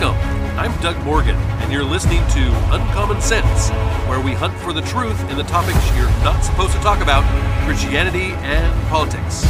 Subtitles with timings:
[0.00, 0.58] Welcome.
[0.58, 3.68] I'm Doug Morgan, and you're listening to Uncommon Sense,
[4.08, 7.22] where we hunt for the truth in the topics you're not supposed to talk about
[7.66, 9.44] Christianity and politics.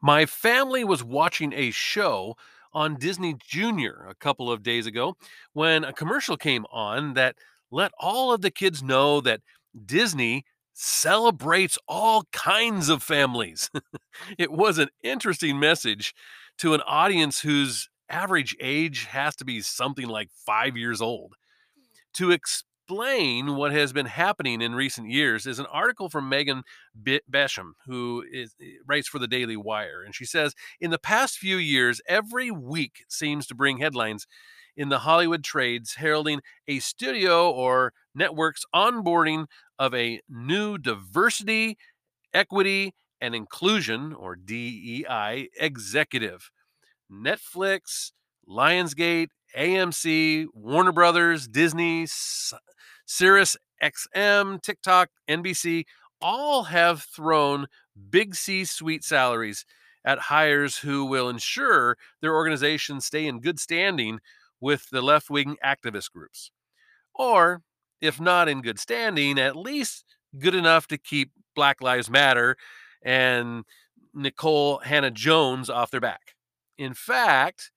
[0.00, 2.36] My family was watching a show
[2.72, 5.16] on Disney Junior a couple of days ago
[5.52, 7.34] when a commercial came on that
[7.72, 9.40] let all of the kids know that
[9.84, 10.44] Disney
[10.80, 13.70] celebrates all kinds of families.
[14.38, 16.14] it was an interesting message
[16.56, 21.34] to an audience whose average age has to be something like five years old.
[21.76, 21.82] Hmm.
[22.14, 22.30] To
[22.90, 26.64] explain what has been happening in recent years is an article from Megan
[27.00, 30.02] Basham, who is, eh, writes for the Daily Wire.
[30.02, 34.26] And she says In the past few years, every week seems to bring headlines
[34.76, 39.46] in the Hollywood trades heralding a studio or network's onboarding
[39.78, 41.78] of a new diversity,
[42.34, 46.50] equity, and inclusion, or DEI, executive.
[47.08, 48.10] Netflix,
[48.48, 52.06] Lionsgate, AMC, Warner Brothers, Disney,
[53.12, 55.84] Sirius XM, TikTok, NBC
[56.22, 57.66] all have thrown
[58.08, 59.66] big C suite salaries
[60.04, 64.20] at hires who will ensure their organizations stay in good standing
[64.60, 66.52] with the left wing activist groups.
[67.12, 67.62] Or,
[68.00, 70.04] if not in good standing, at least
[70.38, 72.56] good enough to keep Black Lives Matter
[73.02, 73.64] and
[74.16, 76.36] Nikole Hannah-Jones off their back.
[76.78, 77.72] In fact,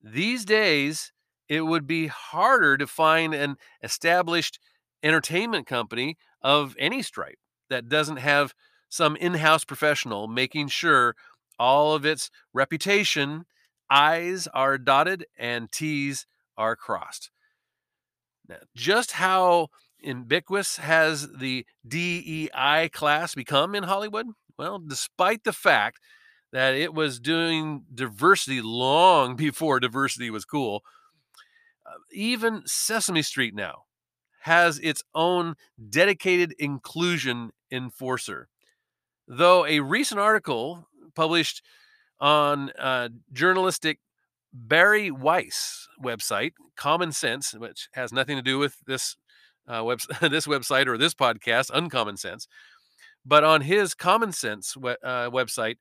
[0.00, 1.12] these days,
[1.48, 4.60] it would be harder to find an established
[5.06, 7.38] entertainment company of any stripe
[7.70, 8.54] that doesn't have
[8.88, 11.14] some in house professional making sure
[11.58, 13.44] all of its reputation
[13.88, 17.30] I's are dotted and T's are crossed.
[18.48, 19.68] Now, just how
[20.00, 24.26] ubiquitous has the DEI class become in Hollywood?
[24.58, 26.00] Well, despite the fact
[26.52, 30.82] that it was doing diversity long before diversity was cool,
[31.84, 33.85] uh, even Sesame Street now
[34.46, 35.56] has its own
[35.90, 38.46] dedicated inclusion enforcer.
[39.26, 40.86] Though a recent article
[41.16, 41.62] published
[42.20, 43.98] on uh, journalistic
[44.52, 49.16] Bari Weiss website, Common Sense, which has nothing to do with this
[49.66, 52.46] uh, web, this website or this podcast, Uncommon Sense,
[53.24, 55.78] but on his Common Sense we- uh, website,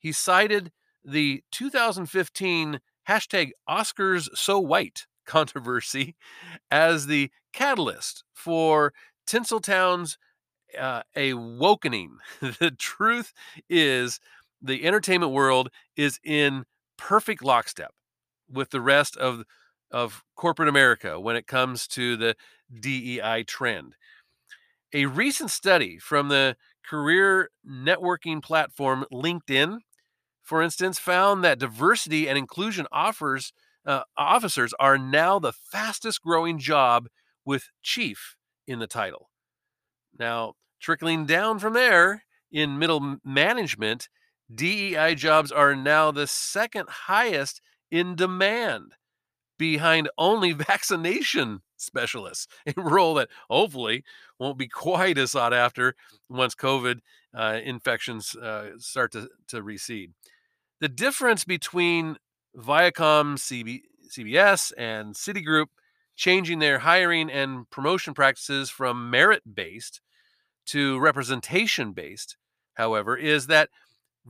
[0.00, 0.72] he cited
[1.04, 6.16] the 2015 hashtag Oscars So White controversy
[6.72, 8.92] as the catalyst for
[9.26, 10.18] Tinseltown's
[10.78, 12.18] uh, awakening.
[12.40, 13.32] the truth
[13.68, 14.20] is,
[14.62, 16.64] the entertainment world is in
[16.98, 17.92] perfect lockstep
[18.50, 19.44] with the rest of
[19.90, 22.36] of corporate America when it comes to the
[22.78, 23.96] DEI trend.
[24.92, 26.56] A recent study from the
[26.88, 29.78] career networking platform LinkedIn,
[30.42, 33.52] for instance, found that diversity and inclusion offers
[33.86, 37.08] uh, officers are now the fastest growing job
[37.44, 38.36] with chief
[38.66, 39.30] in the title.
[40.18, 44.08] Now, trickling down from there in middle management,
[44.52, 48.92] DEI jobs are now the second highest in demand
[49.58, 54.04] behind only vaccination specialists, a role that hopefully
[54.38, 55.94] won't be quite as sought after
[56.28, 57.00] once COVID
[57.34, 60.12] uh, infections uh, start to, to recede.
[60.80, 62.16] The difference between
[62.56, 65.66] Viacom, CB, CBS, and Citigroup
[66.20, 70.02] changing their hiring and promotion practices from merit based
[70.66, 72.36] to representation based,
[72.74, 73.70] however, is that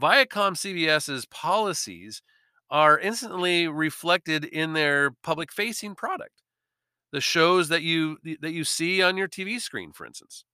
[0.00, 2.22] Viacom CBS's policies
[2.70, 6.42] are instantly reflected in their public facing product.
[7.10, 10.44] The shows that you that you see on your TV screen for instance.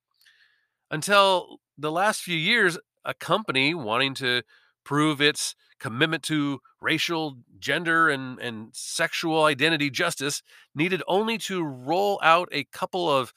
[0.89, 4.41] Until the last few years a company wanting to
[4.87, 10.41] prove its commitment to racial gender and and sexual identity justice
[10.73, 13.33] needed only to roll out a couple of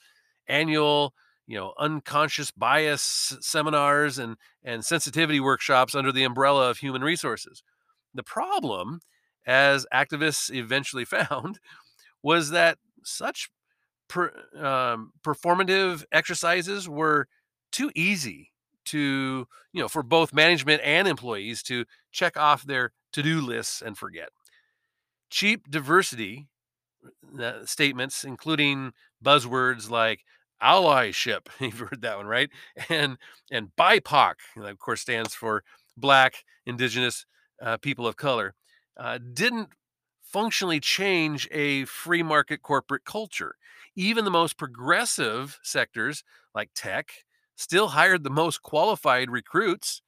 [0.47, 1.13] annual
[1.49, 7.65] you know unconscious bias seminars and and sensitivity workshops under the umbrella of human resources.
[8.15, 9.01] The problem,
[9.45, 11.59] as activists eventually found,
[12.23, 13.51] was that such
[14.09, 17.27] per, um, performative exercises were
[17.73, 18.50] too easy
[18.91, 23.83] to, you know, for both management and employees to check off their to do lists
[23.83, 24.31] and forget.
[25.31, 26.49] Cheap diversity
[27.41, 28.93] uh, statements, including
[29.25, 30.21] buzzwords like
[30.63, 32.51] allyship, you've heard that one, right?
[32.89, 33.19] And
[33.51, 35.63] and BIPOC, of course, stands for
[35.97, 37.27] Black, Indigenous,
[37.63, 38.55] uh, people of color,
[38.99, 39.71] uh, didn't
[40.23, 43.55] functionally change a free market corporate culture.
[43.97, 46.23] Even the most progressive sectors
[46.55, 47.11] like tech,
[47.61, 50.01] still hired the most qualified recruits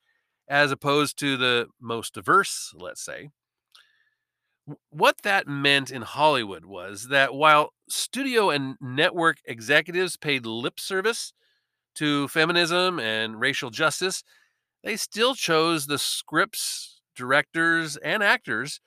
[0.49, 3.29] as opposed to the most diverse, let's say.
[4.91, 11.33] What that meant in Hollywood was that while studio and network executives paid lip service
[11.97, 14.23] to feminism and racial justice,
[14.83, 18.81] they still chose the scripts, directors, and actors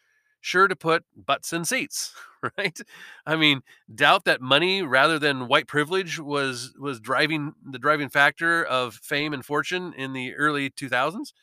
[0.46, 2.14] sure to put butts in seats,
[2.58, 2.80] right?
[3.26, 3.62] I mean,
[3.94, 9.34] doubt that money rather than white privilege was was driving the driving factor of fame
[9.34, 11.34] and fortune in the early 2000s.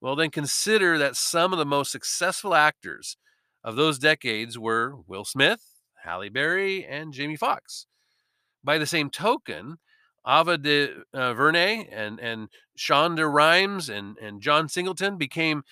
[0.00, 3.16] Well, then consider that some of the most successful actors
[3.62, 5.62] of those decades were Will Smith,
[6.02, 7.86] Halle Berry, and Jamie Foxx.
[8.64, 9.78] By the same token,
[10.26, 15.62] Ava DuVernay and and Shonda Rhimes and and John Singleton became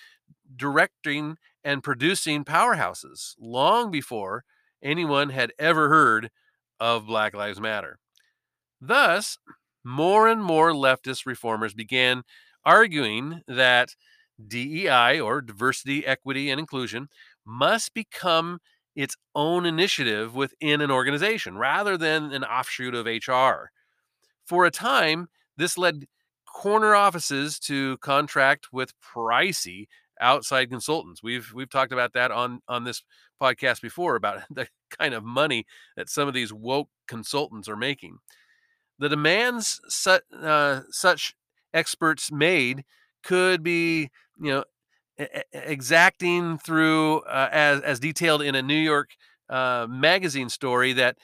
[0.55, 4.43] directing and producing powerhouses long before
[4.83, 6.29] anyone had ever heard
[6.79, 7.99] of Black Lives Matter.
[8.79, 9.37] Thus,
[9.83, 12.23] more and more leftist reformers began
[12.65, 13.95] arguing that
[14.47, 17.09] DEI or diversity, equity, and inclusion
[17.45, 18.59] must become
[18.95, 23.69] its own initiative within an organization rather than an offshoot of HR.
[24.45, 26.05] For a time, this led
[26.45, 29.87] corner offices to contract with pricey
[30.21, 31.21] outside consultants.
[31.23, 33.03] We've we've talked about that on on this
[33.41, 35.65] podcast before about the kind of money
[35.97, 38.17] that some of these woke consultants are making.
[38.99, 41.33] The demands such uh, such
[41.73, 42.83] experts made
[43.23, 44.09] could be,
[44.39, 44.63] you know,
[45.51, 49.11] exacting through uh, as as detailed in a New York
[49.49, 51.17] uh, magazine story that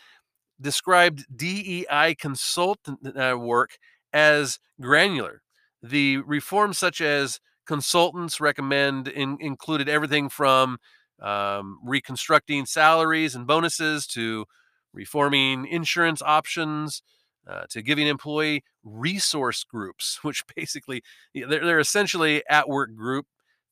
[0.59, 3.77] described DEI consultant uh, work
[4.11, 5.41] as granular.
[5.83, 10.77] The reforms, such as consultants recommend, in, included everything from
[11.21, 14.45] um, reconstructing salaries and bonuses to
[14.93, 17.01] reforming insurance options
[17.47, 21.01] uh, to giving employee resource groups, which basically
[21.33, 23.25] they're, they're essentially at work group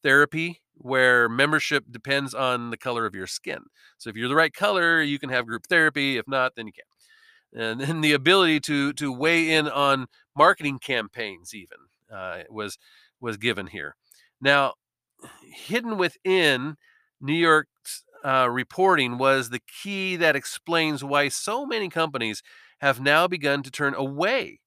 [0.04, 3.64] therapy where membership depends on the color of your skin.
[3.98, 6.18] So if you're the right color, you can have group therapy.
[6.18, 6.88] If not, then you can't.
[7.64, 11.78] And then the ability to to weigh in on marketing campaigns even
[12.14, 12.78] uh, was
[13.26, 13.96] was given here.
[14.40, 14.76] Now,
[15.52, 16.78] hidden within
[17.20, 22.42] New York's uh, reporting was the key that explains why so many companies
[22.80, 24.60] have now begun to turn away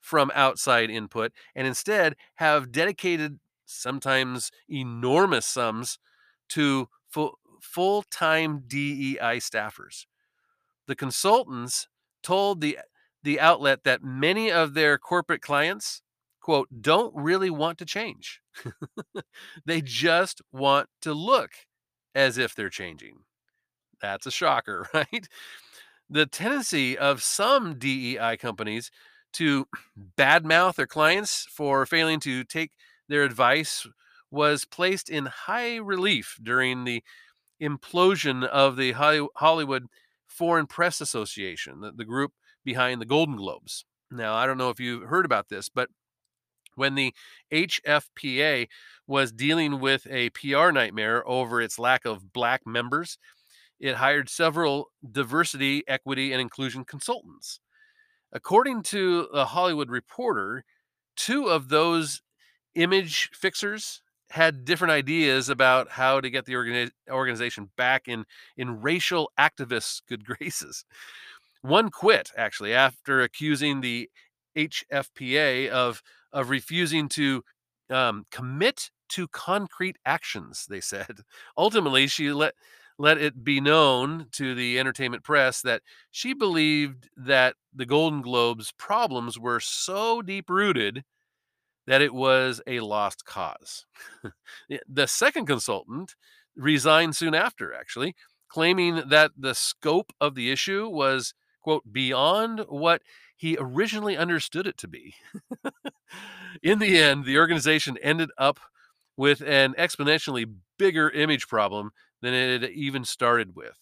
[0.00, 5.98] from outside input and instead have dedicated sometimes enormous sums
[6.48, 6.88] to
[7.60, 10.06] full time DEI staffers.
[10.86, 11.88] The consultants
[12.22, 12.78] told the,
[13.22, 16.02] the outlet that many of their corporate clients,
[16.44, 18.42] quote, don't really want to change.
[19.64, 21.52] they just want to look
[22.14, 23.20] as if they're changing.
[24.02, 25.26] That's a shocker, right?
[26.10, 28.90] The tendency of some DEI companies
[29.32, 29.66] to
[30.18, 32.72] badmouth their clients for failing to take
[33.08, 33.86] their advice
[34.30, 37.02] was placed in high relief during the
[37.62, 39.86] implosion of the Hollywood
[40.26, 42.32] Foreign Press Association, the, group
[42.66, 43.86] behind the Golden Globes.
[44.10, 45.88] Now, I don't know if you've heard about this, but
[46.76, 47.14] when the
[47.52, 48.68] HFPA
[49.06, 53.18] was dealing with a PR nightmare over its lack of black members,
[53.80, 57.60] it hired several diversity, equity, and inclusion consultants.
[58.32, 60.64] According to the Hollywood Reporter,
[61.16, 62.22] two of those
[62.74, 68.24] image fixers had different ideas about how to get the organi- organization back in
[68.56, 70.84] in racial activists' good graces.
[71.62, 74.10] One quit actually after accusing the
[74.56, 76.02] HFPA of
[76.34, 77.42] of refusing to
[77.88, 80.66] um, commit to concrete actions.
[80.68, 81.20] They said
[81.56, 82.54] ultimately she let
[82.98, 88.72] let it be known to the entertainment press that she believed that the Golden Globes
[88.78, 91.02] problems were so deep rooted
[91.86, 93.86] that it was a lost cause.
[94.88, 96.14] the second consultant
[96.56, 98.14] resigned soon after, actually,
[98.48, 103.02] claiming that the scope of the issue was, quote, beyond what
[103.36, 105.14] he originally understood it to be.
[106.62, 108.60] In the end, the organization ended up
[109.16, 111.90] with an exponentially bigger image problem
[112.22, 113.78] than it had even started with.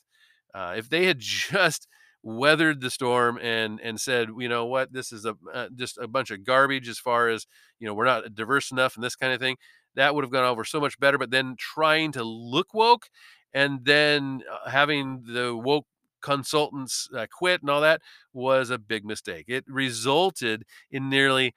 [0.54, 1.86] Uh, if they had just
[2.24, 6.06] weathered the storm and and said, you know what, this is a uh, just a
[6.06, 7.46] bunch of garbage as far as
[7.78, 9.56] you know we're not diverse enough and this kind of thing,
[9.94, 11.18] that would have gone over so much better.
[11.18, 13.08] But then trying to look woke
[13.52, 15.86] and then uh, having the woke
[16.22, 18.00] consultants uh, quit and all that
[18.32, 19.46] was a big mistake.
[19.48, 21.52] It resulted in nearly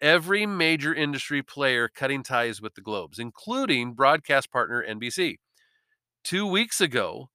[0.00, 5.36] every major industry player cutting ties with the Globes, including broadcast partner NBC.
[6.24, 7.30] Two weeks ago,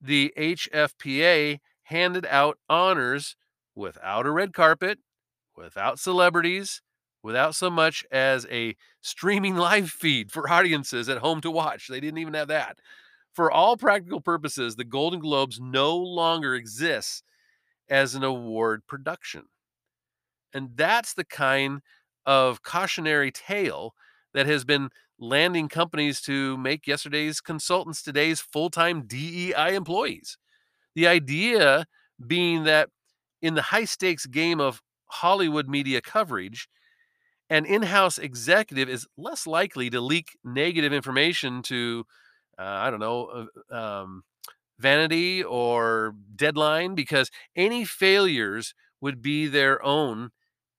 [0.00, 3.36] the HFPA handed out honors
[3.74, 4.98] without a red carpet,
[5.56, 6.82] without celebrities,
[7.22, 11.88] without so much as a streaming live feed for audiences at home to watch.
[11.88, 12.78] They didn't even have that.
[13.32, 17.22] For all practical purposes, the Golden Globes no longer exists
[17.88, 19.44] as an award production.
[20.52, 21.80] And that's the kind
[22.28, 23.94] of cautionary tale
[24.34, 30.36] that has been landing companies to make yesterday's consultants today's full time DEI employees.
[30.94, 31.86] The idea
[32.26, 32.90] being that
[33.42, 36.68] in the high stakes game of Hollywood media coverage,
[37.50, 42.04] an in house executive is less likely to leak negative information to,
[42.58, 44.22] uh, I don't know, uh, um,
[44.78, 50.30] Vanity or Deadline because any failures would be their own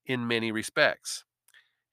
[0.06, 1.26] in many respects.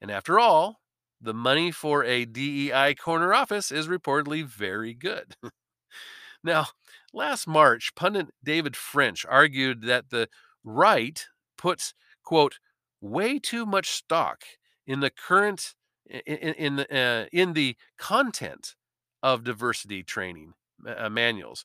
[0.00, 0.80] And after all,
[1.20, 5.36] the money for a DEI corner office is reportedly very good.
[6.44, 6.66] now,
[7.12, 10.28] last March, pundit David French argued that the
[10.64, 11.26] right
[11.56, 12.58] puts, quote,
[13.00, 14.44] way too much stock
[14.86, 15.74] in the current
[16.08, 18.74] in in the, uh, in the content
[19.22, 20.54] of diversity training
[20.86, 21.64] uh, manuals.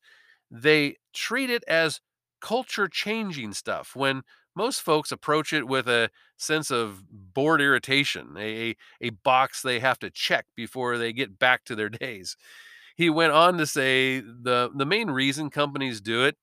[0.49, 2.01] They treat it as
[2.41, 4.23] culture changing stuff when
[4.55, 9.99] most folks approach it with a sense of bored irritation, a, a box they have
[9.99, 12.35] to check before they get back to their days.
[12.95, 16.37] He went on to say the, the main reason companies do it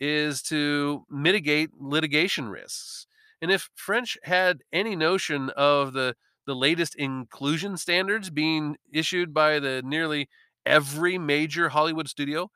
[0.00, 3.06] is to mitigate litigation risks.
[3.40, 9.58] And if French had any notion of the, the latest inclusion standards being issued by
[9.60, 10.28] the nearly
[10.66, 12.50] every major Hollywood studio,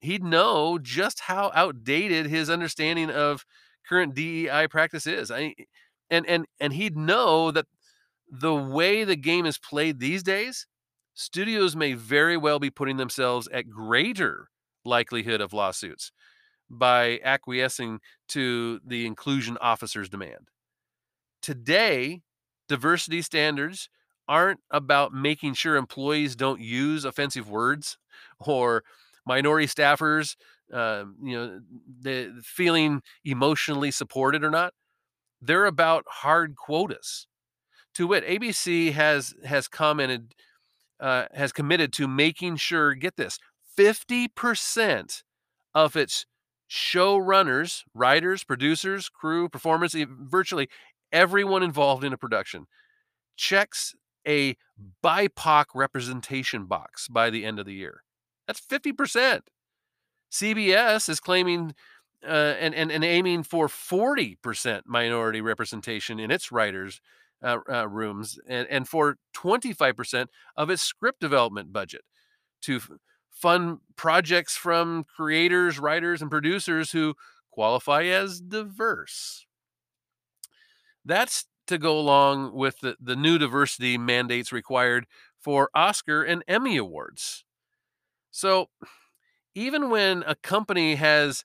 [0.00, 3.44] he'd know just how outdated his understanding of
[3.88, 5.30] current DEI practice is.
[5.30, 5.54] I
[6.10, 7.66] and and and he'd know that
[8.30, 10.66] the way the game is played these days,
[11.14, 14.48] studios may very well be putting themselves at greater
[14.84, 16.12] likelihood of lawsuits
[16.70, 20.48] by acquiescing to the inclusion officer's demand.
[21.42, 22.22] Today,
[22.68, 23.88] diversity standards
[24.28, 27.98] aren't about making sure employees don't use offensive words
[28.40, 28.82] or
[29.26, 30.36] minority staffers
[30.72, 31.60] uh, you know
[32.00, 34.72] the feeling emotionally supported or not
[35.40, 37.26] they're about hard quotas.
[37.94, 40.34] To wit abc has has commented
[41.00, 43.38] uh, has committed to making sure get this
[43.78, 45.22] 50%
[45.74, 46.24] of its
[46.70, 50.68] showrunners writers producers crew performers virtually
[51.12, 52.66] everyone involved in a production
[53.36, 53.94] checks
[54.26, 54.56] a
[55.02, 58.02] bipoc representation box by the end of the year.
[58.46, 59.42] That's 50%
[60.34, 61.74] CBS is claiming
[62.26, 67.00] uh, and, and, and aiming for 40% minority representation in its writers'
[67.42, 70.26] uh, uh, rooms and, and for 25%
[70.56, 72.00] of its script development budget
[72.62, 72.90] to f-
[73.30, 77.14] fund projects from creators, writers, and producers who
[77.50, 79.46] qualify as diverse.
[81.04, 85.06] That's to go along with the, the new diversity mandates required
[85.38, 87.44] for Oscar and Emmy Awards.
[88.30, 88.68] So,
[89.54, 91.44] even when a company has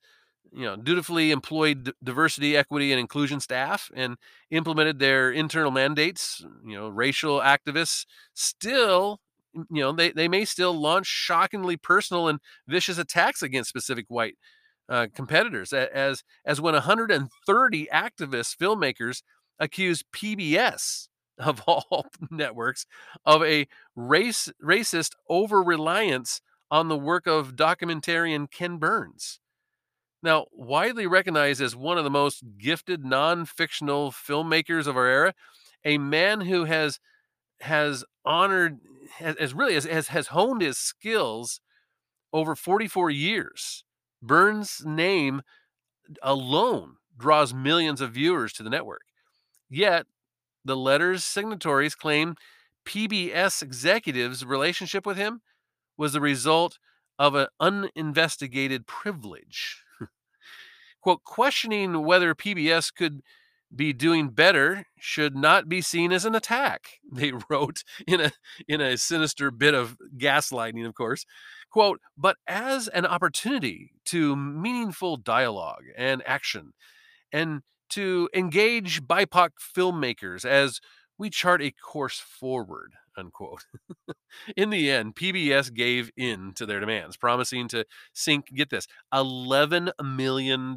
[0.51, 4.17] you know dutifully employed diversity equity and inclusion staff and
[4.51, 9.19] implemented their internal mandates you know racial activists still
[9.53, 14.35] you know they, they may still launch shockingly personal and vicious attacks against specific white
[14.89, 19.21] uh, competitors as as when 130 activist filmmakers
[19.59, 22.85] accused pbs of all networks
[23.25, 29.39] of a race racist over reliance on the work of documentarian Ken Burns.
[30.21, 35.33] Now, widely recognized as one of the most gifted non-fictional filmmakers of our era,
[35.85, 36.99] a man who has
[37.61, 38.79] has honored
[39.17, 41.61] has, has really has, has has honed his skills
[42.33, 43.83] over 44 years.
[44.21, 45.41] Burns' name
[46.21, 49.03] alone draws millions of viewers to the network.
[49.69, 50.05] Yet,
[50.65, 52.35] the letter's signatories claim
[52.85, 55.41] PBS executives' relationship with him
[55.99, 56.79] was the result
[57.19, 59.83] of an uninvestigated privilege.
[61.01, 63.21] Quote, questioning whether PBS could
[63.75, 68.31] be doing better should not be seen as an attack, they wrote in a
[68.67, 71.25] in a sinister bit of gaslighting, of course.
[71.69, 76.73] Quote, but as an opportunity to meaningful dialogue and action
[77.31, 80.79] and to engage BIPOC filmmakers as
[81.17, 83.65] we chart a course forward, unquote.
[84.57, 89.91] in the end, PBS gave in to their demands, promising to sink, get this, $11
[90.03, 90.75] million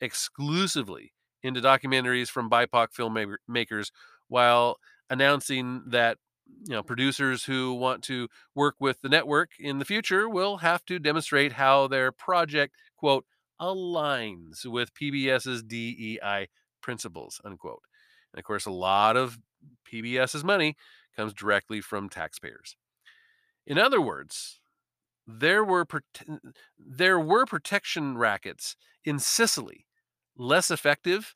[0.00, 1.12] exclusively
[1.42, 3.90] into documentaries from BIPOC filmmakers
[4.28, 4.78] while
[5.10, 6.18] announcing that
[6.66, 10.84] you know producers who want to work with the network in the future will have
[10.84, 13.24] to demonstrate how their project quote
[13.60, 16.48] aligns with PBS's DEI
[16.82, 17.82] principles unquote
[18.32, 19.38] And of course, a lot of
[19.90, 20.76] PBS's money
[21.16, 22.76] comes directly from taxpayers.
[23.66, 24.60] In other words,
[25.26, 29.86] there were prote- there were protection rackets in Sicily
[30.36, 31.34] less effective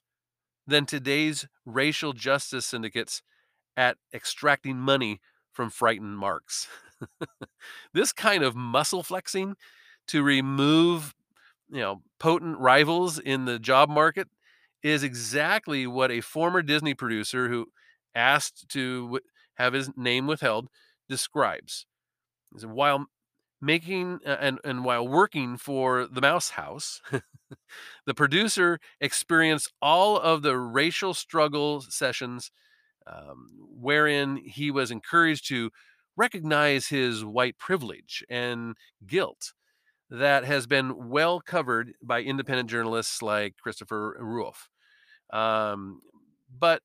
[0.67, 3.23] than today's racial justice syndicates
[3.77, 5.21] at extracting money
[5.53, 6.69] from frightened marks.
[7.95, 9.55] this kind of muscle flexing
[10.09, 11.15] to remove,
[11.71, 14.29] you know, potent rivals in the job market
[14.83, 17.67] is exactly what a former Disney producer who
[18.15, 19.21] asked to
[19.59, 20.69] have his name withheld
[21.09, 21.87] describes.
[22.63, 23.07] While
[23.61, 27.01] making uh, and and while working for the Mouse House,
[28.07, 32.51] the producer experienced all of the racial struggle sessions
[33.07, 33.49] um,
[33.81, 35.71] wherein he was encouraged to
[36.17, 39.53] recognize his white privilege and guilt
[40.11, 44.57] that has been well covered by independent journalists like Christopher Rufo.
[45.33, 46.01] Um,
[46.59, 46.83] but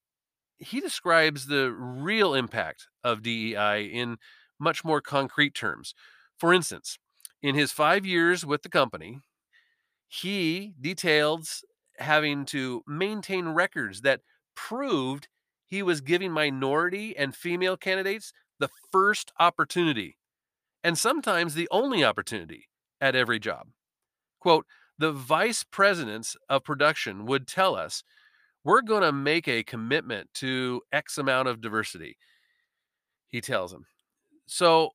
[0.64, 4.18] he describes the real impact of DEI in
[4.60, 5.94] much more concrete terms.
[6.38, 6.98] For instance,
[7.42, 9.20] in his five years with the company,
[10.08, 11.64] he details
[11.98, 14.22] having to maintain records that
[14.56, 15.28] proved
[15.66, 20.18] he was giving minority and female candidates the first opportunity,
[20.84, 22.70] and sometimes the only opportunity
[23.02, 23.68] at every job.
[24.40, 24.66] Quote,
[24.98, 28.04] the vice presidents of production would tell us,
[28.64, 32.18] we're going to make a commitment to X amount of diversity.
[33.30, 33.86] He tells them.
[34.46, 34.92] So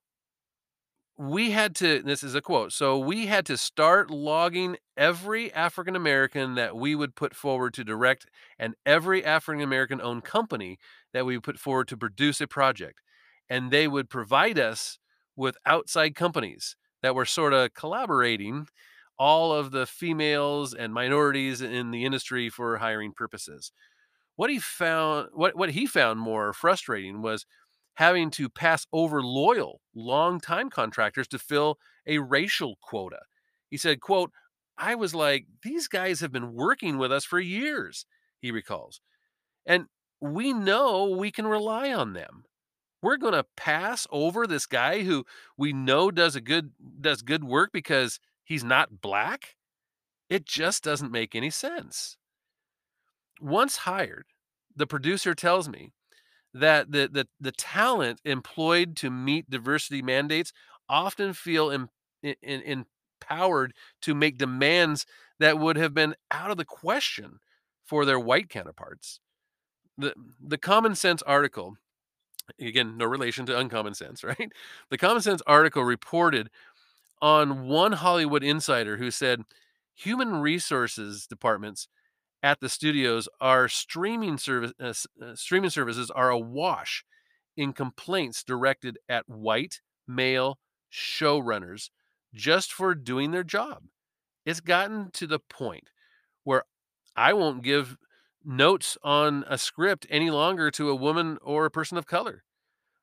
[1.19, 5.93] we had to this is a quote so we had to start logging every african
[5.93, 8.25] american that we would put forward to direct
[8.57, 10.77] and every african american owned company
[11.11, 13.01] that we put forward to produce a project
[13.49, 14.97] and they would provide us
[15.35, 18.65] with outside companies that were sort of collaborating
[19.19, 23.71] all of the females and minorities in the industry for hiring purposes
[24.39, 27.45] what he found what, what he found more frustrating was
[27.95, 31.77] having to pass over loyal long-time contractors to fill
[32.07, 33.19] a racial quota.
[33.69, 34.31] He said, quote,
[34.77, 38.05] I was like, these guys have been working with us for years,
[38.39, 39.01] he recalls.
[39.65, 39.87] And
[40.21, 42.45] we know we can rely on them.
[43.01, 45.25] We're going to pass over this guy who
[45.57, 49.55] we know does a good does good work because he's not black?
[50.27, 52.17] It just doesn't make any sense.
[53.39, 54.25] Once hired,
[54.75, 55.91] the producer tells me
[56.53, 60.51] that the, the, the talent employed to meet diversity mandates
[60.89, 61.89] often feel in,
[62.23, 62.85] in,
[63.21, 65.05] empowered to make demands
[65.39, 67.39] that would have been out of the question
[67.85, 69.19] for their white counterparts.
[69.95, 71.77] The, the Common Sense article,
[72.59, 74.51] again, no relation to Uncommon Sense, right?
[74.89, 76.49] The Common Sense article reported
[77.21, 79.43] on one Hollywood insider who said
[79.95, 81.87] human resources departments
[82.41, 87.03] at the studios, are streaming service uh, uh, streaming services are awash
[87.57, 90.57] in complaints directed at white male
[90.91, 91.89] showrunners
[92.33, 93.83] just for doing their job.
[94.45, 95.89] It's gotten to the point
[96.43, 96.63] where
[97.15, 97.97] I won't give
[98.45, 102.43] notes on a script any longer to a woman or a person of color.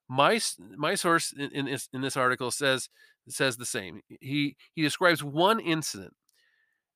[0.08, 0.40] My
[0.76, 2.88] my source in, in this, in this article says
[3.28, 4.00] says the same.
[4.20, 6.14] He he describes one incident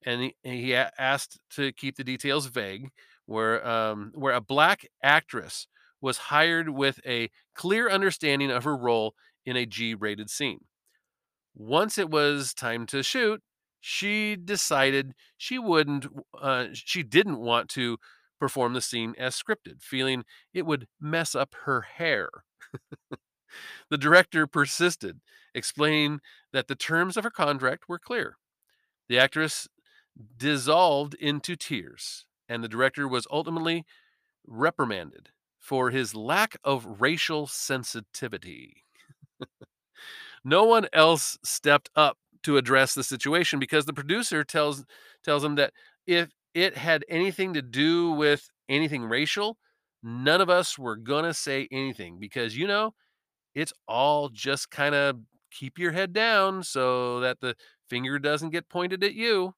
[0.04, 2.90] and he, he asked to keep the details vague,
[3.26, 5.66] where um, where a black actress
[6.00, 9.14] was hired with a clear understanding of her role
[9.44, 10.60] in a G-rated scene.
[11.54, 13.42] Once it was time to shoot,
[13.80, 16.06] she decided she wouldn't,
[16.40, 17.98] uh, she didn't want to
[18.38, 22.30] perform the scene as scripted, feeling it would mess up her hair.
[23.90, 25.20] the director persisted,
[25.54, 26.20] explaining
[26.52, 28.36] that the terms of her contract were clear.
[29.08, 29.68] The actress
[30.36, 33.84] dissolved into tears, and the director was ultimately
[34.46, 38.84] reprimanded for his lack of racial sensitivity.
[40.44, 44.84] no one else stepped up to address the situation because the producer tells
[45.22, 45.72] tells him that
[46.06, 49.58] if it had anything to do with anything racial,
[50.02, 52.94] none of us were going to say anything because you know,
[53.54, 57.56] it's all just kind of keep your head down so that the
[57.88, 59.54] finger doesn't get pointed at you.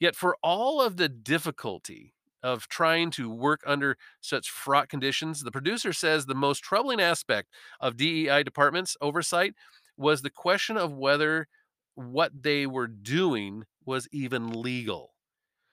[0.00, 5.50] Yet, for all of the difficulty of trying to work under such fraught conditions, the
[5.50, 7.48] producer says the most troubling aspect
[7.80, 9.54] of DEI departments oversight
[9.96, 11.48] was the question of whether
[11.94, 15.14] what they were doing was even legal.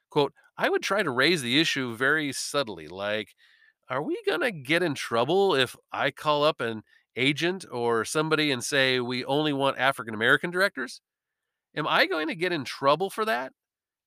[0.10, 3.36] Quote, I would try to raise the issue very subtly, like,
[3.90, 6.84] are we going to get in trouble if I call up an
[7.16, 11.02] agent or somebody and say we only want African American directors?
[11.76, 13.54] Am I going to get in trouble for that?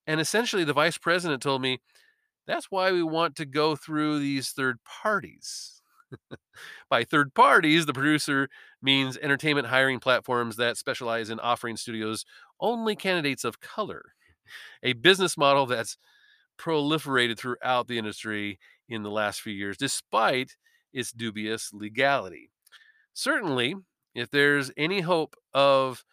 [0.06, 1.80] And essentially, the vice president told me
[2.46, 5.82] That's why we want to go through these third parties.
[6.90, 8.48] By third parties, the producer
[8.82, 12.24] means entertainment hiring platforms that specialize in offering studios
[12.60, 14.02] only candidates of color,
[14.82, 15.96] a business model that's
[16.58, 20.56] proliferated throughout the industry in the last few years, despite
[20.92, 22.50] its dubious legality.
[23.12, 23.76] Certainly,
[24.14, 26.04] if there's any hope of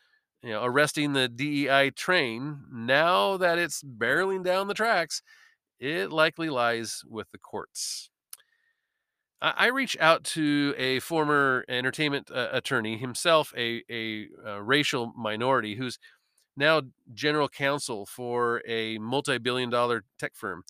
[0.43, 5.21] you know, arresting the DEI train, now that it's barreling down the tracks,
[5.79, 8.09] it likely lies with the courts.
[9.41, 15.75] I, reached out to a former entertainment uh, attorney, himself a, a, a racial minority,
[15.75, 15.99] who's
[16.57, 16.81] now
[17.13, 20.63] general counsel for a multi-billion dollar tech firm.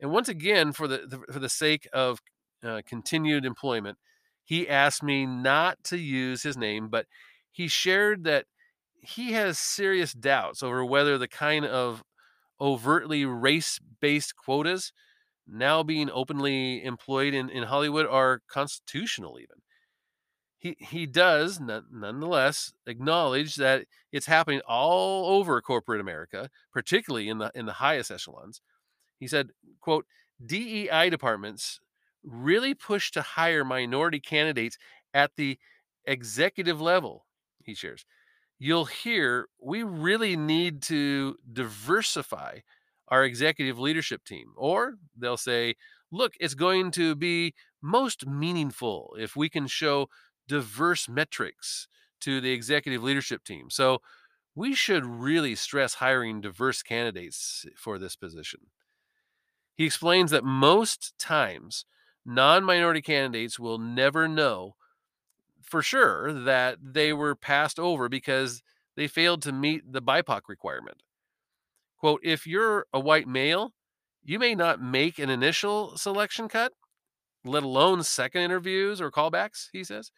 [0.00, 2.20] And once again, for the, the for the sake of
[2.62, 3.98] uh, continued employment,
[4.44, 7.06] he asked me not to use his name, but
[7.50, 8.46] he shared that
[9.00, 12.02] he has serious doubts over whether the kind of
[12.60, 14.92] overtly race-based quotas
[15.46, 19.62] now being openly employed in, in Hollywood are constitutional even.
[20.58, 27.52] He he does nonetheless acknowledge that it's happening all over corporate America, particularly in the
[27.54, 28.60] in the highest echelons.
[29.18, 29.50] He said,
[29.80, 30.06] quote,
[30.44, 31.80] DEI departments
[32.22, 34.78] really push to hire minority candidates
[35.14, 35.58] at the
[36.04, 37.26] executive level,
[37.62, 38.04] he shares.
[38.58, 42.60] You'll hear we really need to diversify
[43.08, 44.52] our executive leadership team.
[44.56, 45.76] Or they'll say,
[46.10, 50.08] look, it's going to be most meaningful if we can show
[50.48, 51.88] diverse metrics
[52.20, 53.70] to the executive leadership team.
[53.70, 54.00] So
[54.54, 58.60] we should really stress hiring diverse candidates for this position.
[59.78, 61.84] He explains that most times
[62.26, 64.74] non minority candidates will never know
[65.62, 68.64] for sure that they were passed over because
[68.96, 71.04] they failed to meet the BIPOC requirement.
[71.96, 73.72] Quote, if you're a white male,
[74.24, 76.72] you may not make an initial selection cut,
[77.44, 80.10] let alone second interviews or callbacks, he says.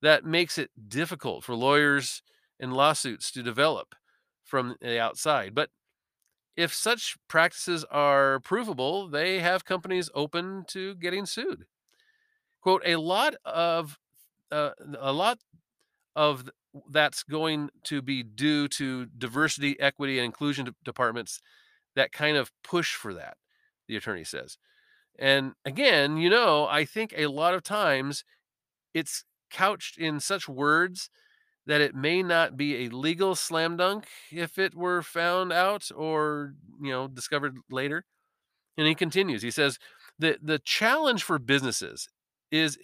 [0.00, 2.20] That makes it difficult for lawyers
[2.58, 3.94] and lawsuits to develop
[4.42, 5.54] from the outside.
[5.54, 5.70] But
[6.56, 11.64] if such practices are provable, they have companies open to getting sued.
[12.60, 13.98] Quote, a lot of
[14.50, 15.38] uh, a lot
[16.14, 16.48] of
[16.90, 21.40] that's going to be due to diversity, equity, and inclusion departments
[21.94, 23.36] that kind of push for that,
[23.88, 24.58] the attorney says.
[25.18, 28.24] And again, you know, I think a lot of times
[28.94, 31.10] it's couched in such words
[31.66, 36.54] that it may not be a legal slam dunk if it were found out or,
[36.80, 38.04] you know, discovered later.
[38.76, 39.42] And he continues.
[39.42, 39.78] He says,
[40.18, 42.08] the the challenge for businesses
[42.50, 42.78] is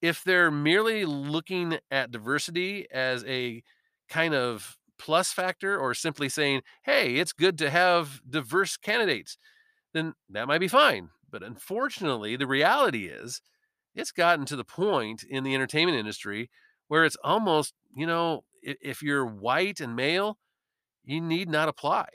[0.00, 3.62] if they're merely looking at diversity as a
[4.08, 9.38] kind of plus factor or simply saying, hey, it's good to have diverse candidates,
[9.94, 11.10] then that might be fine.
[11.30, 13.40] But unfortunately, the reality is
[13.94, 16.50] it's gotten to the point in the entertainment industry
[16.88, 20.38] where it's almost, you know, if you're white and male,
[21.04, 22.06] you need not apply.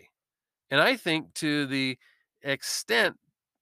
[0.70, 1.98] And I think to the
[2.42, 3.18] extent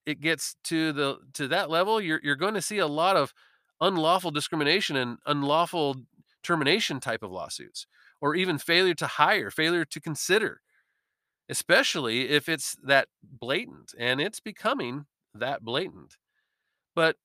[0.05, 3.33] it gets to the to that level, you're you're going to see a lot of
[3.79, 5.97] unlawful discrimination and unlawful
[6.43, 7.85] termination type of lawsuits,
[8.19, 10.61] or even failure to hire, failure to consider,
[11.49, 13.93] especially if it's that blatant.
[13.97, 16.17] And it's becoming that blatant.
[16.95, 17.17] But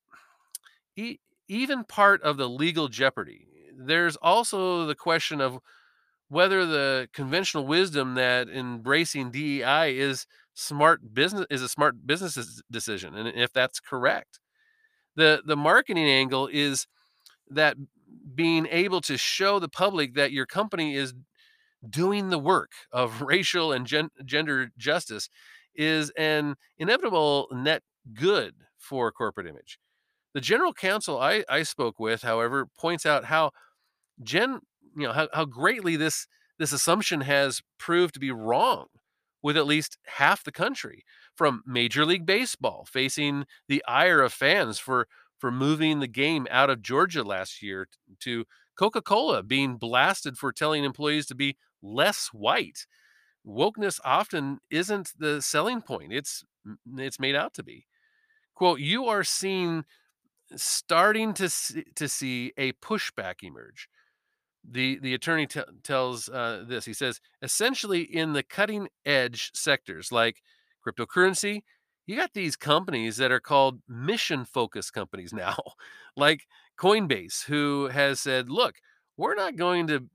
[0.97, 1.19] e-
[1.49, 5.59] even part of the legal jeopardy, there's also the question of
[6.29, 13.15] whether the conventional wisdom that embracing DEI is smart business is a smart business decision
[13.15, 14.41] and if that's correct
[15.17, 16.87] the the marketing angle is
[17.51, 17.77] that
[18.35, 21.15] being able to show the public that your company is
[21.89, 25.29] doing the work of racial and gen- gender justice
[25.75, 27.83] is an inevitable net
[28.15, 29.79] good for corporate image.
[30.35, 33.53] The general counsel I, I spoke with, however, points out how
[34.23, 34.61] gen
[34.97, 36.27] you know how, how greatly this
[36.59, 38.87] this assumption has proved to be wrong
[39.43, 44.79] with at least half the country from Major League Baseball facing the ire of fans
[44.79, 45.07] for
[45.39, 47.87] for moving the game out of Georgia last year
[48.21, 48.45] to
[48.77, 52.87] Coca-Cola being blasted for telling employees to be less white.
[53.47, 56.13] Wokeness often isn't the selling point.
[56.13, 56.43] It's
[56.97, 57.87] it's made out to be.
[58.55, 59.85] Quote, you are seeing
[60.57, 63.89] starting to see, to see a pushback emerge
[64.69, 66.85] the the attorney t- tells uh, this.
[66.85, 70.43] He says essentially in the cutting edge sectors like
[70.87, 71.63] cryptocurrency,
[72.07, 75.57] you got these companies that are called mission focused companies now,
[76.17, 76.47] like
[76.79, 78.77] Coinbase, who has said, look,
[79.17, 80.09] we're not going to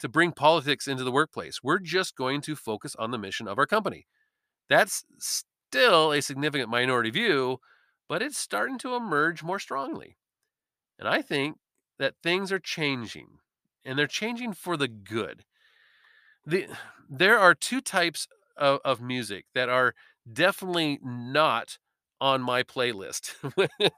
[0.00, 1.60] to bring politics into the workplace.
[1.62, 4.06] We're just going to focus on the mission of our company.
[4.68, 7.58] That's still a significant minority view,
[8.08, 10.16] but it's starting to emerge more strongly.
[10.98, 11.56] And I think
[11.98, 13.38] that things are changing,
[13.84, 15.44] and they're changing for the good.
[16.46, 16.66] The,
[17.08, 19.94] there are two types of, of music that are
[20.30, 21.78] definitely not
[22.20, 23.34] on my playlist.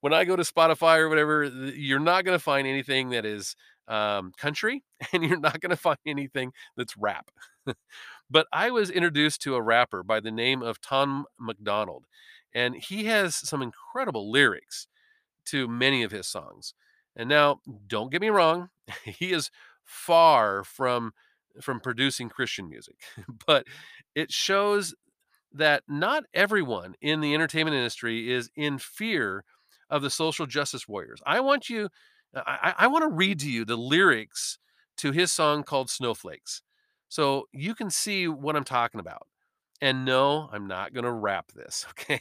[0.00, 3.56] when I go to Spotify or whatever, you're not going to find anything that is
[3.88, 7.30] um, country, and you're not going to find anything that's rap.
[8.30, 12.06] but I was introduced to a rapper by the name of Tom MacDonald,
[12.54, 14.86] and he has some incredible lyrics
[15.46, 16.74] to many of his songs.
[17.16, 18.70] And now, don't get me wrong,
[19.04, 19.50] he is
[19.84, 21.12] far from
[21.60, 22.96] from producing Christian music,
[23.46, 23.66] but
[24.14, 24.94] it shows
[25.52, 29.44] that not everyone in the entertainment industry is in fear
[29.88, 31.20] of the social justice warriors.
[31.26, 31.88] I want you,
[32.34, 34.58] I, I want to read to you the lyrics
[34.98, 36.62] to his song called Snowflakes.
[37.08, 39.26] So you can see what I'm talking about.
[39.80, 42.20] And no, I'm not going to wrap this, okay?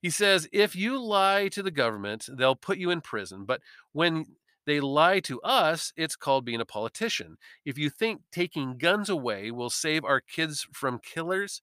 [0.00, 3.44] he says, if you lie to the government, they'll put you in prison.
[3.44, 3.60] But
[3.92, 4.24] when
[4.66, 7.36] they lie to us, it's called being a politician.
[7.64, 11.60] If you think taking guns away will save our kids from killers,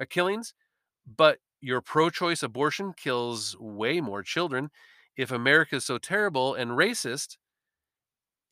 [0.00, 0.54] uh, killings,
[1.16, 4.70] but your pro-choice abortion kills way more children.
[5.16, 7.36] If America is so terrible and racist,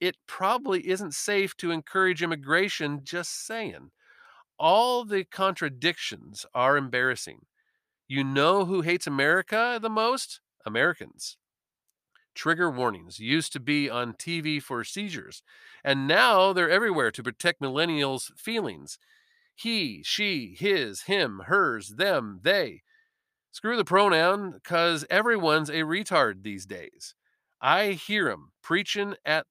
[0.01, 3.91] it probably isn't safe to encourage immigration, just saying.
[4.59, 7.47] All the contradictions are embarrassing.
[8.09, 10.41] You know who hates America the most?
[10.67, 11.39] Americans.
[12.35, 15.43] Trigger warnings used to be on TV for seizures,
[15.83, 18.99] and now they're everywhere to protect millennials' feelings.
[19.55, 22.83] He, she, his, him, hers, them, they.
[23.53, 27.15] Screw the pronoun, because everyone's a retard these days.
[27.61, 29.47] I hear 'em preaching at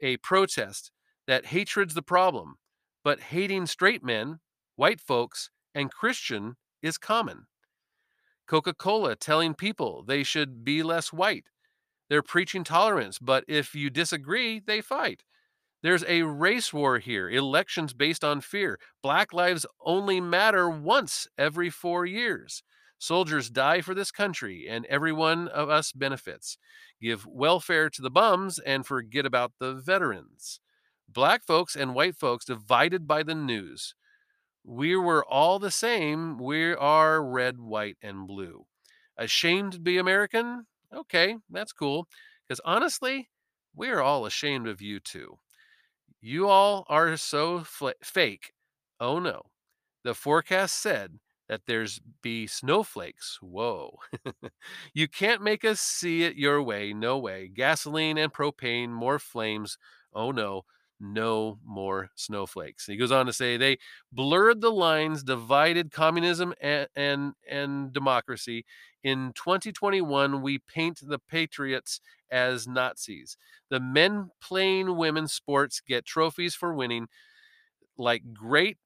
[0.00, 0.92] a protest
[1.26, 2.56] that hatred's the problem,
[3.04, 4.40] but hating straight men,
[4.76, 7.46] white folks, and Christian is common.
[8.46, 11.46] Coca Cola telling people they should be less white.
[12.08, 15.24] They're preaching tolerance, but if you disagree, they fight.
[15.82, 18.78] There's a race war here, elections based on fear.
[19.02, 22.62] Black lives only matter once every four years.
[22.98, 26.56] Soldiers die for this country, and every one of us benefits.
[27.00, 30.60] Give welfare to the bums and forget about the veterans.
[31.08, 33.94] Black folks and white folks divided by the news.
[34.66, 36.38] We were all the same.
[36.38, 38.66] We are red, white, and blue.
[39.16, 40.66] Ashamed to be American?
[40.92, 42.08] Okay, that's cool.
[42.46, 43.30] Because honestly,
[43.74, 45.38] we are all ashamed of you too.
[46.20, 48.52] You all are so fl- fake.
[49.00, 49.42] Oh no.
[50.04, 53.38] The forecast said that there's be snowflakes.
[53.40, 53.98] Whoa.
[54.94, 56.92] you can't make us see it your way.
[56.92, 57.48] No way.
[57.48, 59.78] Gasoline and propane, more flames.
[60.14, 60.64] Oh no
[61.00, 62.86] no more snowflakes.
[62.86, 63.78] He goes on to say they
[64.12, 68.64] blurred the lines, divided communism and, and, and democracy.
[69.04, 73.36] In 2021, we paint the patriots as Nazis.
[73.70, 77.08] The men playing women's sports get trophies for winning.
[77.96, 78.78] Like, great,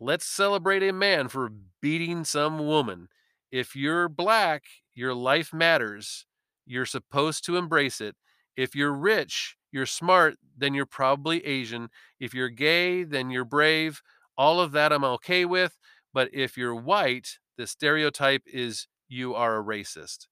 [0.00, 1.50] let's celebrate a man for
[1.80, 3.08] beating some woman.
[3.50, 6.26] If you're black, your life matters.
[6.64, 8.16] You're supposed to embrace it.
[8.56, 11.88] If you're rich, you're smart, then you're probably Asian.
[12.18, 14.00] If you're gay, then you're brave.
[14.38, 15.78] All of that I'm okay with.
[16.12, 20.26] But if you're white, the stereotype is you are a racist.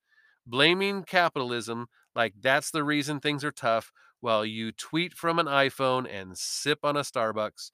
[0.46, 6.06] Blaming capitalism like that's the reason things are tough while you tweet from an iPhone
[6.10, 7.70] and sip on a Starbucks.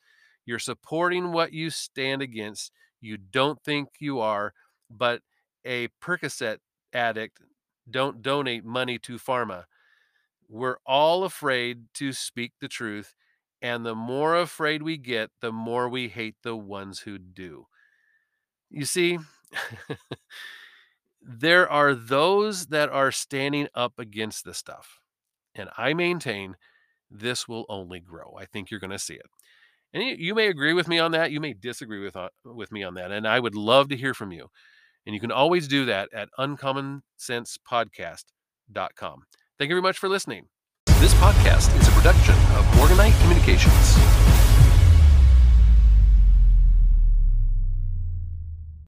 [0.46, 2.72] You're supporting what you stand against.
[3.00, 4.54] You don't think you are,
[4.90, 5.22] but
[5.64, 6.58] a Percocet
[6.92, 7.40] addict
[7.88, 9.64] don't donate money to pharma.
[10.50, 13.14] We're all afraid to speak the truth.
[13.62, 17.66] And the more afraid we get, the more we hate the ones who do.
[18.68, 19.18] You see,
[21.22, 24.98] there are those that are standing up against this stuff.
[25.54, 26.56] And I maintain
[27.10, 28.34] this will only grow.
[28.38, 29.26] I think you're going to see it.
[29.92, 31.30] And you, may agree with me on that.
[31.30, 33.12] You may disagree with, uh, with me on that.
[33.12, 34.48] And I would love to hear from you.
[35.06, 39.22] And you can always do that at uncommonsensepodcast.com.
[39.60, 40.46] Thank you very much for listening.
[41.00, 44.19] This podcast is a production of Morganite Communications.